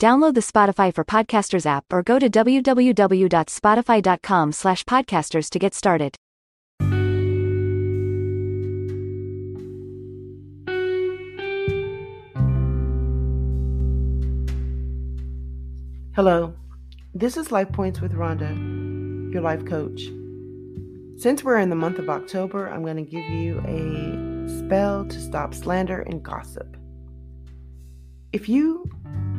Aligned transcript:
Download 0.00 0.32
the 0.32 0.40
Spotify 0.40 0.94
for 0.94 1.04
Podcasters 1.04 1.66
app 1.66 1.84
or 1.92 2.02
go 2.02 2.18
to 2.18 2.30
www.spotify.com 2.30 4.52
slash 4.52 4.84
podcasters 4.84 5.50
to 5.50 5.58
get 5.58 5.74
started. 5.74 6.16
Hello, 16.16 16.54
this 17.14 17.36
is 17.36 17.52
Life 17.52 17.70
Points 17.70 18.00
with 18.00 18.14
Ronda, 18.14 18.54
your 19.30 19.42
life 19.42 19.66
coach. 19.66 20.04
Since 21.18 21.44
we're 21.44 21.58
in 21.58 21.68
the 21.68 21.76
month 21.76 21.98
of 21.98 22.08
October, 22.08 22.70
I'm 22.70 22.82
going 22.82 22.96
to 22.96 23.02
give 23.02 23.28
you 23.28 23.60
a 23.66 24.48
spell 24.48 25.04
to 25.04 25.20
stop 25.20 25.52
slander 25.52 26.00
and 26.00 26.22
gossip. 26.22 26.78
If 28.32 28.48
you 28.48 28.88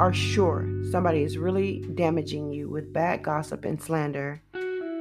are 0.00 0.14
sure 0.14 0.66
somebody 0.90 1.22
is 1.22 1.36
really 1.36 1.84
damaging 1.94 2.50
you 2.50 2.70
with 2.70 2.90
bad 2.90 3.22
gossip 3.22 3.66
and 3.66 3.82
slander, 3.82 4.40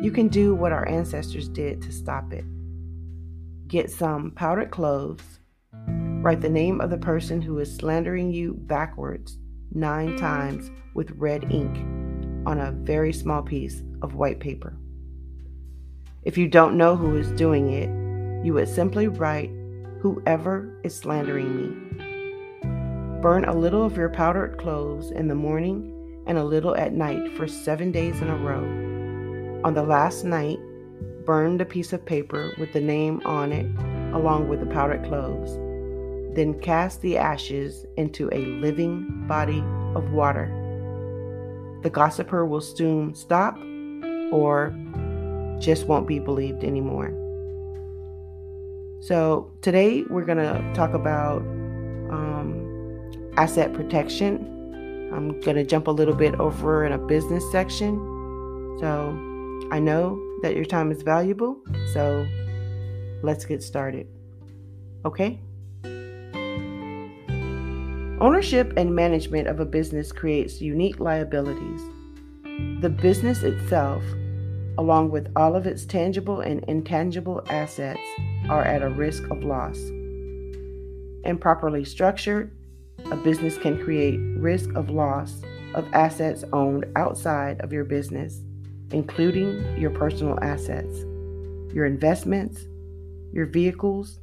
you 0.02 0.12
can 0.12 0.28
do 0.28 0.54
what 0.54 0.74
our 0.74 0.86
ancestors 0.90 1.48
did 1.48 1.82
to 1.82 1.90
stop 1.90 2.34
it. 2.34 2.44
Get 3.70 3.90
some 3.90 4.32
powdered 4.32 4.72
cloves, 4.72 5.24
write 5.88 6.42
the 6.42 6.50
name 6.50 6.82
of 6.82 6.90
the 6.90 6.98
person 6.98 7.42
who 7.42 7.60
is 7.60 7.74
slandering 7.74 8.34
you 8.34 8.56
backwards 8.56 9.38
nine 9.72 10.18
times 10.18 10.70
with 10.96 11.12
red 11.12 11.50
ink 11.50 11.78
on 12.46 12.60
a 12.60 12.74
very 12.74 13.14
small 13.14 13.42
piece 13.42 13.82
of 14.02 14.16
white 14.16 14.42
paper. 14.42 14.76
If 16.24 16.38
you 16.38 16.50
don't 16.50 16.78
know 16.78 16.98
who 16.98 17.16
is 17.16 17.32
doing 17.32 17.72
it, 17.72 18.46
you 18.46 18.54
would 18.56 18.68
simply 18.68 19.08
write, 19.08 19.50
Whoever 20.02 20.78
is 20.84 20.94
slandering 20.94 21.56
me. 21.56 22.09
Burn 23.22 23.44
a 23.44 23.54
little 23.54 23.86
of 23.86 23.98
your 23.98 24.08
powdered 24.08 24.58
cloves 24.58 25.12
in 25.12 25.28
the 25.28 25.36
morning 25.36 26.24
and 26.26 26.38
a 26.38 26.44
little 26.46 26.74
at 26.78 26.94
night 26.94 27.36
for 27.36 27.50
seven 27.50 27.92
days 27.92 28.22
in 28.22 28.30
a 28.30 28.36
row. 28.38 28.64
On 29.66 29.74
the 29.74 29.84
last 29.84 30.24
night, 30.24 30.58
burn 31.26 31.58
the 31.58 31.66
piece 31.66 31.92
of 31.92 32.06
paper 32.06 32.54
with 32.58 32.72
the 32.72 32.80
name 32.80 33.22
on 33.26 33.52
it 33.52 33.66
along 34.16 34.48
with 34.48 34.62
the 34.62 34.66
powdered 34.68 35.04
cloves. 35.04 35.52
Then 36.34 36.58
cast 36.62 37.02
the 37.02 37.18
ashes 37.18 37.86
into 37.98 38.30
a 38.32 38.46
living 38.62 39.26
body 39.28 39.62
of 39.96 40.14
water. 40.14 40.48
The 41.84 41.90
gossiper 41.90 42.46
will 42.46 42.62
soon 42.62 43.14
stop 43.16 43.58
or 44.32 44.74
just 45.60 45.88
won't 45.88 46.08
be 46.08 46.20
believed 46.20 46.64
anymore. 46.64 47.14
So, 49.02 49.52
today 49.62 50.04
we're 50.10 50.24
going 50.24 50.38
to 50.38 50.74
talk 50.74 50.94
about 50.94 51.44
asset 53.40 53.74
protection. 53.74 55.12
I'm 55.14 55.40
going 55.42 55.56
to 55.56 55.64
jump 55.64 55.88
a 55.88 55.92
little 55.92 56.14
bit 56.14 56.36
over 56.36 56.86
in 56.86 56.92
a 56.92 56.98
business 56.98 57.44
section. 57.52 57.98
So, 58.80 59.10
I 59.72 59.80
know 59.80 60.22
that 60.42 60.56
your 60.56 60.66
time 60.66 60.92
is 60.92 61.02
valuable. 61.02 61.58
So, 61.94 62.28
let's 63.24 63.46
get 63.46 63.64
started. 63.64 64.08
Okay? 65.06 65.40
Ownership 68.22 68.74
and 68.78 68.94
management 68.94 69.48
of 69.48 69.60
a 69.60 69.66
business 69.66 70.12
creates 70.12 70.62
unique 70.62 71.00
liabilities. 71.00 71.82
The 72.82 72.90
business 72.90 73.44
itself 73.44 74.04
along 74.80 75.12
with 75.12 75.30
all 75.36 75.58
of 75.58 75.68
its 75.68 75.84
tangible 75.84 76.40
and 76.40 76.64
intangible 76.70 77.44
assets, 77.50 78.00
are 78.48 78.64
at 78.64 78.82
a 78.82 78.88
risk 78.88 79.24
of 79.30 79.44
loss. 79.44 79.78
Improperly 81.26 81.84
structured, 81.84 82.56
a 83.12 83.16
business 83.16 83.58
can 83.58 83.84
create 83.84 84.20
risk 84.38 84.70
of 84.76 84.90
loss 84.90 85.42
of 85.74 85.88
assets 85.94 86.44
owned 86.54 86.86
outside 86.96 87.60
of 87.62 87.72
your 87.72 87.84
business, 87.84 88.42
including 88.92 89.78
your 89.78 89.92
personal 89.92 90.40
assets, 90.42 91.00
your 91.74 91.86
investments, 91.86 92.66
your 93.32 93.46
vehicles, 93.46 94.20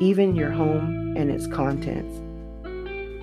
even 0.00 0.34
your 0.34 0.50
home 0.50 1.14
and 1.16 1.30
its 1.30 1.46
contents. 1.46 2.20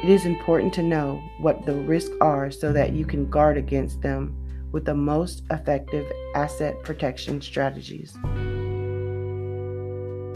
It 0.01 0.09
is 0.09 0.25
important 0.25 0.73
to 0.75 0.83
know 0.83 1.21
what 1.41 1.65
the 1.65 1.75
risks 1.75 2.15
are 2.21 2.51
so 2.51 2.71
that 2.71 2.93
you 2.93 3.05
can 3.05 3.29
guard 3.29 3.57
against 3.57 4.01
them 4.01 4.35
with 4.71 4.85
the 4.85 4.95
most 4.95 5.43
effective 5.51 6.09
asset 6.35 6.81
protection 6.83 7.41
strategies. 7.41 8.13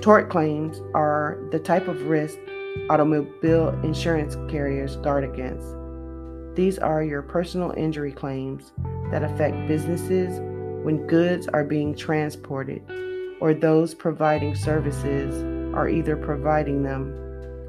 Tort 0.01 0.29
claims 0.29 0.81
are 0.93 1.37
the 1.51 1.59
type 1.59 1.87
of 1.87 2.07
risk 2.07 2.37
automobile 2.89 3.69
insurance 3.83 4.35
carriers 4.49 4.97
guard 4.97 5.23
against. 5.23 5.67
These 6.55 6.77
are 6.77 7.03
your 7.03 7.21
personal 7.21 7.73
injury 7.75 8.11
claims 8.11 8.73
that 9.11 9.23
affect 9.23 9.67
businesses 9.67 10.39
when 10.83 11.07
goods 11.07 11.47
are 11.47 11.63
being 11.63 11.95
transported 11.95 12.83
or 13.39 13.53
those 13.53 13.93
providing 13.93 14.55
services 14.55 15.43
are 15.75 15.89
either 15.89 16.15
providing 16.15 16.83
them 16.83 17.13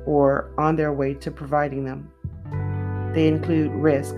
or 0.06 0.50
on 0.59 0.76
their 0.76 0.92
way 0.92 1.15
to 1.15 1.31
providing 1.31 1.84
them. 1.84 2.10
They 3.15 3.28
include 3.28 3.71
risk 3.72 4.15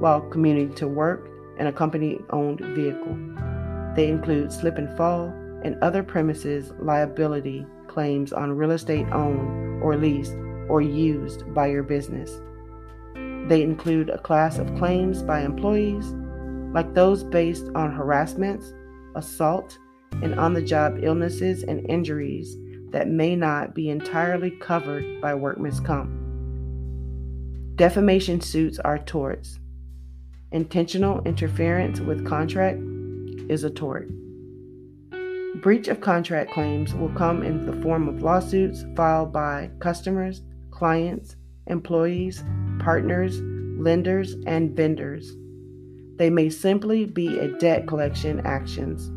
while 0.00 0.20
commuting 0.20 0.74
to 0.74 0.86
work 0.86 1.28
and 1.58 1.68
a 1.68 1.72
company 1.72 2.20
owned 2.30 2.60
vehicle. 2.60 3.16
They 3.94 4.08
include 4.08 4.52
slip 4.52 4.76
and 4.76 4.94
fall 4.96 5.26
and 5.64 5.76
other 5.82 6.02
premises 6.02 6.72
liability 6.80 7.64
claims 7.86 8.32
on 8.32 8.52
real 8.52 8.72
estate 8.72 9.06
owned 9.12 9.71
or 9.82 9.96
leased 9.96 10.34
or 10.68 10.80
used 10.80 11.52
by 11.54 11.66
your 11.66 11.82
business. 11.82 12.40
They 13.48 13.62
include 13.62 14.08
a 14.08 14.18
class 14.18 14.58
of 14.58 14.74
claims 14.76 15.22
by 15.22 15.40
employees, 15.40 16.14
like 16.72 16.94
those 16.94 17.24
based 17.24 17.66
on 17.74 17.92
harassments, 17.92 18.72
assault, 19.14 19.78
and 20.22 20.38
on 20.38 20.54
the 20.54 20.62
job 20.62 20.98
illnesses 21.02 21.62
and 21.64 21.88
injuries 21.90 22.56
that 22.90 23.08
may 23.08 23.34
not 23.34 23.74
be 23.74 23.88
entirely 23.90 24.50
covered 24.50 25.20
by 25.20 25.34
workman's 25.34 25.80
comp. 25.80 26.10
Defamation 27.76 28.40
suits 28.40 28.78
are 28.78 28.98
torts. 28.98 29.58
Intentional 30.52 31.22
interference 31.24 32.00
with 32.00 32.26
contract 32.26 32.78
is 33.48 33.64
a 33.64 33.70
tort. 33.70 34.08
Breach 35.56 35.86
of 35.88 36.00
contract 36.00 36.50
claims 36.50 36.94
will 36.94 37.10
come 37.10 37.42
in 37.42 37.66
the 37.66 37.80
form 37.82 38.08
of 38.08 38.22
lawsuits 38.22 38.84
filed 38.96 39.32
by 39.32 39.70
customers, 39.80 40.42
clients, 40.70 41.36
employees, 41.66 42.42
partners, 42.80 43.38
lenders, 43.78 44.34
and 44.46 44.74
vendors. 44.74 45.30
They 46.16 46.30
may 46.30 46.48
simply 46.48 47.04
be 47.04 47.38
a 47.38 47.48
debt 47.58 47.86
collection 47.86 48.40
actions, 48.46 49.10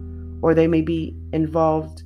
or 0.44 0.54
they 0.54 0.68
may 0.68 0.82
be 0.82 1.18
involved 1.32 2.04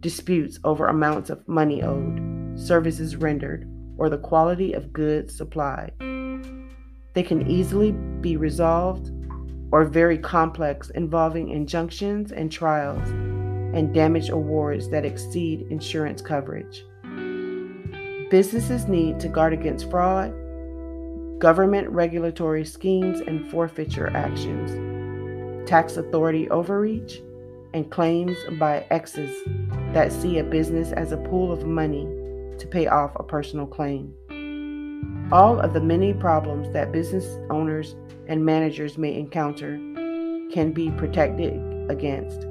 disputes 0.00 0.58
over 0.64 0.86
amounts 0.88 1.30
of 1.30 1.46
money 1.48 1.82
owed, 1.82 2.20
services 2.54 3.16
rendered, 3.16 3.66
or 3.96 4.10
the 4.10 4.18
quality 4.18 4.74
of 4.74 4.92
goods 4.92 5.34
supplied. 5.34 5.92
They 7.14 7.22
can 7.22 7.50
easily 7.50 7.92
be 8.20 8.36
resolved 8.36 9.10
or 9.72 9.84
very 9.86 10.18
complex, 10.18 10.90
involving 10.90 11.48
injunctions 11.48 12.30
and 12.30 12.52
trials 12.52 13.31
and 13.72 13.94
damage 13.94 14.28
awards 14.28 14.88
that 14.90 15.04
exceed 15.04 15.66
insurance 15.70 16.20
coverage. 16.22 16.84
Businesses 18.30 18.86
need 18.88 19.20
to 19.20 19.28
guard 19.28 19.52
against 19.52 19.90
fraud, 19.90 20.32
government 21.38 21.88
regulatory 21.90 22.64
schemes 22.64 23.20
and 23.20 23.50
forfeiture 23.50 24.10
actions, 24.16 25.68
tax 25.68 25.96
authority 25.96 26.48
overreach, 26.50 27.20
and 27.74 27.90
claims 27.90 28.36
by 28.58 28.86
exes 28.90 29.34
that 29.92 30.12
see 30.12 30.38
a 30.38 30.44
business 30.44 30.92
as 30.92 31.12
a 31.12 31.16
pool 31.16 31.52
of 31.52 31.66
money 31.66 32.04
to 32.58 32.66
pay 32.70 32.86
off 32.86 33.12
a 33.16 33.22
personal 33.22 33.66
claim. 33.66 34.14
All 35.32 35.58
of 35.58 35.72
the 35.72 35.80
many 35.80 36.12
problems 36.12 36.72
that 36.72 36.92
business 36.92 37.26
owners 37.50 37.96
and 38.28 38.44
managers 38.44 38.98
may 38.98 39.14
encounter 39.14 39.76
can 40.52 40.72
be 40.72 40.90
protected 40.92 41.54
against, 41.90 42.46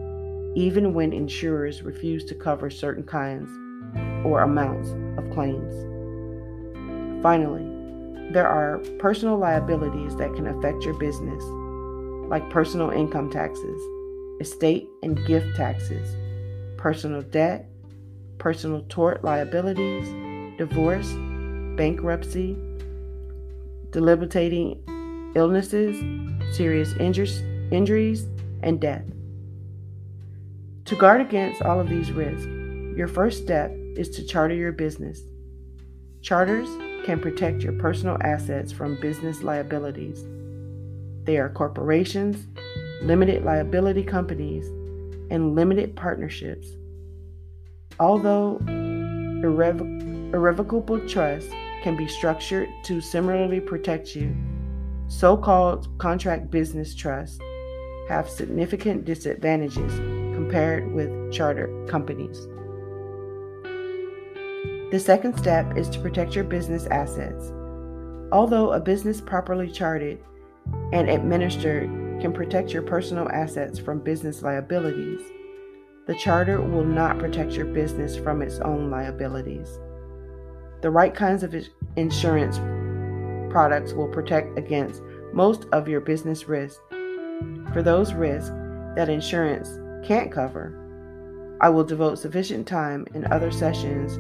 even 0.56 0.94
when 0.94 1.14
insurers 1.14 1.82
refuse 1.84 2.26
to 2.26 2.36
cover 2.36 2.70
certain 2.70 3.04
kinds 3.04 3.50
or 4.26 4.42
amounts 4.42 4.90
of 5.18 5.30
claims. 5.32 5.74
Finally, 7.24 7.64
there 8.32 8.48
are 8.48 8.80
personal 9.00 9.38
liabilities 9.38 10.16
that 10.16 10.34
can 10.34 10.48
affect 10.48 10.84
your 10.84 10.94
business. 10.96 11.44
like 12.30 12.50
personal 12.50 12.92
income 12.92 13.30
taxes, 13.30 13.82
estate 14.40 14.88
and 15.04 15.26
gift 15.28 15.54
taxes, 15.58 16.16
personal 16.78 17.22
debt, 17.22 17.70
personal 18.38 18.86
tort 18.88 19.22
liabilities, 19.22 20.08
divorce, 20.58 21.12
bankruptcy, 21.76 22.58
debilitating 23.90 24.82
illnesses, 25.36 25.98
serious 26.56 26.94
injuries, 26.94 28.26
and 28.64 28.80
death. 28.80 29.04
To 30.92 30.98
guard 30.98 31.22
against 31.22 31.62
all 31.62 31.80
of 31.80 31.88
these 31.88 32.12
risks, 32.12 32.46
your 32.98 33.08
first 33.08 33.42
step 33.42 33.72
is 33.96 34.10
to 34.10 34.26
charter 34.26 34.56
your 34.56 34.74
business. 34.74 35.22
Charters 36.22 36.68
can 37.06 37.22
protect 37.22 37.64
your 37.64 37.72
personal 37.80 38.18
assets 38.20 38.74
from 38.74 39.00
business 39.00 39.42
liabilities. 39.42 40.26
They 41.24 41.38
are 41.38 41.48
corporations, 41.48 42.46
limited 43.04 43.46
liability 43.46 44.04
companies, 44.04 44.68
and 45.32 45.56
limited 45.56 45.96
partnerships. 45.96 46.68
Although 47.98 48.58
irrev- 48.68 50.34
irrevocable 50.34 51.00
trusts 51.08 51.54
can 51.84 51.96
be 51.96 52.10
structured 52.10 52.68
to 52.84 53.00
similarly 53.00 53.62
protect 53.62 54.14
you, 54.14 54.36
so 55.08 55.38
called 55.38 55.88
contract 56.00 56.52
business 56.52 56.94
trusts 56.94 57.40
have 58.10 58.30
significant 58.30 59.06
disadvantages 59.06 60.21
compared 60.52 60.92
with 60.92 61.32
charter 61.32 61.70
companies. 61.88 62.46
The 64.92 65.00
second 65.00 65.38
step 65.38 65.78
is 65.78 65.88
to 65.88 66.00
protect 66.00 66.36
your 66.36 66.44
business 66.44 66.88
assets. 66.88 67.54
Although 68.34 68.74
a 68.74 68.80
business 68.82 69.22
properly 69.22 69.72
chartered 69.72 70.20
and 70.92 71.10
administered 71.10 71.90
can 72.20 72.34
protect 72.34 72.74
your 72.74 72.82
personal 72.82 73.30
assets 73.30 73.80
from 73.80 74.02
business 74.02 74.42
liabilities, 74.42 75.22
the 76.06 76.16
charter 76.16 76.60
will 76.60 76.84
not 76.84 77.18
protect 77.18 77.54
your 77.54 77.68
business 77.68 78.18
from 78.18 78.42
its 78.42 78.60
own 78.60 78.92
liabilities. 78.92 79.80
The 80.82 80.92
right 80.92 81.16
kinds 81.16 81.44
of 81.44 81.56
insurance 81.96 82.58
products 83.54 83.94
will 83.94 84.10
protect 84.10 84.58
against 84.60 85.02
most 85.32 85.66
of 85.72 85.88
your 85.88 86.02
business 86.02 86.50
risks. 86.50 86.82
For 87.72 87.82
those 87.82 88.12
risks 88.12 88.52
that 88.98 89.08
insurance 89.08 89.80
can't 90.04 90.32
cover, 90.32 90.78
I 91.62 91.70
will 91.70 91.84
devote 91.84 92.16
sufficient 92.16 92.68
time 92.68 93.06
in 93.14 93.32
other 93.32 93.52
sessions 93.52 94.18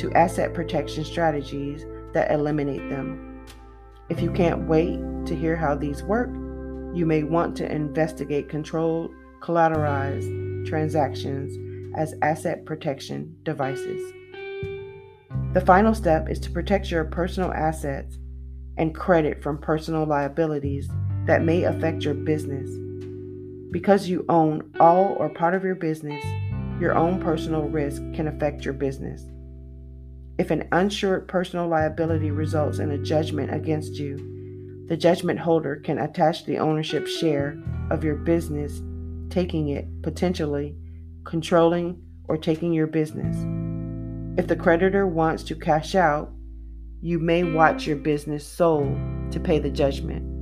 to 0.00 0.12
asset 0.12 0.54
protection 0.54 1.04
strategies 1.04 1.84
that 2.12 2.30
eliminate 2.30 2.88
them. 2.88 3.44
If 4.08 4.20
you 4.20 4.30
can't 4.30 4.68
wait 4.68 5.00
to 5.26 5.34
hear 5.34 5.56
how 5.56 5.74
these 5.74 6.02
work, 6.02 6.30
you 6.94 7.04
may 7.06 7.24
want 7.24 7.56
to 7.56 7.72
investigate 7.72 8.48
controlled, 8.48 9.10
collateralized 9.40 10.66
transactions 10.66 11.58
as 11.96 12.14
asset 12.22 12.64
protection 12.64 13.36
devices. 13.42 14.12
The 15.52 15.62
final 15.64 15.94
step 15.94 16.28
is 16.28 16.38
to 16.40 16.50
protect 16.50 16.90
your 16.90 17.04
personal 17.04 17.52
assets 17.52 18.18
and 18.76 18.94
credit 18.94 19.42
from 19.42 19.58
personal 19.58 20.04
liabilities 20.04 20.88
that 21.26 21.42
may 21.42 21.64
affect 21.64 22.04
your 22.04 22.14
business. 22.14 22.68
Because 23.74 24.08
you 24.08 24.24
own 24.28 24.70
all 24.78 25.16
or 25.18 25.28
part 25.28 25.52
of 25.52 25.64
your 25.64 25.74
business, 25.74 26.24
your 26.80 26.96
own 26.96 27.20
personal 27.20 27.62
risk 27.62 28.00
can 28.14 28.28
affect 28.28 28.64
your 28.64 28.72
business. 28.72 29.26
If 30.38 30.52
an 30.52 30.68
uninsured 30.70 31.26
personal 31.26 31.66
liability 31.66 32.30
results 32.30 32.78
in 32.78 32.92
a 32.92 32.98
judgment 32.98 33.52
against 33.52 33.94
you, 33.94 34.84
the 34.86 34.96
judgment 34.96 35.40
holder 35.40 35.74
can 35.74 35.98
attach 35.98 36.46
the 36.46 36.58
ownership 36.58 37.08
share 37.08 37.60
of 37.90 38.04
your 38.04 38.14
business, 38.14 38.80
taking 39.28 39.70
it, 39.70 39.88
potentially, 40.02 40.76
controlling, 41.24 42.00
or 42.28 42.36
taking 42.36 42.72
your 42.72 42.86
business. 42.86 43.36
If 44.38 44.46
the 44.46 44.54
creditor 44.54 45.08
wants 45.08 45.42
to 45.42 45.56
cash 45.56 45.96
out, 45.96 46.30
you 47.00 47.18
may 47.18 47.42
watch 47.42 47.88
your 47.88 47.96
business 47.96 48.46
sold 48.46 48.96
to 49.32 49.40
pay 49.40 49.58
the 49.58 49.68
judgment. 49.68 50.33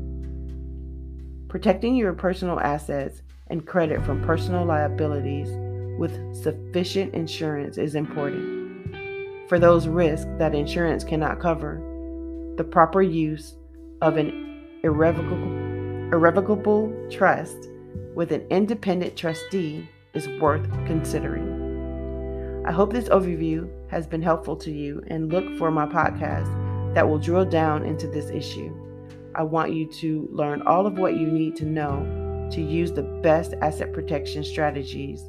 Protecting 1.52 1.94
your 1.96 2.14
personal 2.14 2.58
assets 2.60 3.20
and 3.48 3.66
credit 3.66 4.02
from 4.06 4.24
personal 4.24 4.64
liabilities 4.64 5.50
with 5.98 6.34
sufficient 6.34 7.12
insurance 7.12 7.76
is 7.76 7.94
important 7.94 9.50
for 9.50 9.58
those 9.58 9.86
risks 9.86 10.30
that 10.38 10.54
insurance 10.54 11.04
cannot 11.04 11.40
cover, 11.40 11.74
the 12.56 12.64
proper 12.64 13.02
use 13.02 13.56
of 14.00 14.16
an 14.16 14.64
irrevocable, 14.82 15.52
irrevocable 16.10 16.90
trust 17.10 17.68
with 18.14 18.32
an 18.32 18.46
independent 18.48 19.14
trustee 19.14 19.86
is 20.14 20.26
worth 20.40 20.66
considering. 20.86 22.64
I 22.66 22.72
hope 22.72 22.94
this 22.94 23.10
overview 23.10 23.68
has 23.90 24.06
been 24.06 24.22
helpful 24.22 24.56
to 24.56 24.70
you 24.70 25.04
and 25.08 25.30
look 25.30 25.58
for 25.58 25.70
my 25.70 25.84
podcast 25.84 26.94
that 26.94 27.06
will 27.06 27.18
drill 27.18 27.44
down 27.44 27.84
into 27.84 28.06
this 28.06 28.30
issue. 28.30 28.74
I 29.34 29.42
want 29.42 29.72
you 29.72 29.86
to 29.86 30.28
learn 30.30 30.62
all 30.62 30.86
of 30.86 30.98
what 30.98 31.16
you 31.16 31.26
need 31.26 31.56
to 31.56 31.64
know 31.64 32.48
to 32.52 32.60
use 32.60 32.92
the 32.92 33.02
best 33.02 33.54
asset 33.62 33.92
protection 33.92 34.44
strategies 34.44 35.22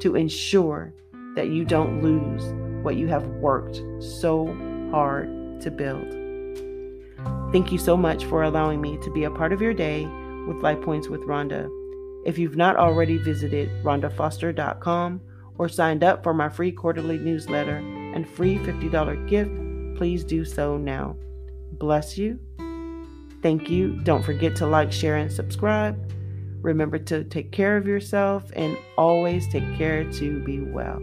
to 0.00 0.16
ensure 0.16 0.94
that 1.36 1.48
you 1.48 1.64
don't 1.64 2.02
lose 2.02 2.42
what 2.82 2.96
you 2.96 3.06
have 3.08 3.26
worked 3.26 3.82
so 4.00 4.46
hard 4.90 5.60
to 5.60 5.70
build. 5.70 6.22
Thank 7.52 7.70
you 7.70 7.78
so 7.78 7.96
much 7.96 8.24
for 8.24 8.42
allowing 8.42 8.80
me 8.80 8.98
to 9.02 9.10
be 9.10 9.24
a 9.24 9.30
part 9.30 9.52
of 9.52 9.60
your 9.60 9.74
day 9.74 10.06
with 10.46 10.62
Life 10.62 10.80
Points 10.80 11.08
with 11.08 11.22
Ronda. 11.24 11.68
If 12.24 12.38
you've 12.38 12.56
not 12.56 12.76
already 12.76 13.18
visited 13.18 13.68
rhondafoster.com 13.84 15.20
or 15.58 15.68
signed 15.68 16.02
up 16.02 16.22
for 16.22 16.32
my 16.32 16.48
free 16.48 16.72
quarterly 16.72 17.18
newsletter 17.18 17.76
and 17.76 18.28
free 18.28 18.56
$50 18.58 19.28
gift, 19.28 19.50
please 19.98 20.24
do 20.24 20.44
so 20.44 20.76
now. 20.76 21.16
Bless 21.72 22.16
you. 22.16 22.38
Thank 23.42 23.68
you. 23.68 24.00
Don't 24.04 24.24
forget 24.24 24.54
to 24.56 24.66
like, 24.66 24.92
share, 24.92 25.16
and 25.16 25.30
subscribe. 25.30 25.98
Remember 26.62 26.98
to 26.98 27.24
take 27.24 27.50
care 27.50 27.76
of 27.76 27.88
yourself 27.88 28.50
and 28.54 28.78
always 28.96 29.48
take 29.48 29.76
care 29.76 30.10
to 30.12 30.44
be 30.44 30.60
well. 30.60 31.00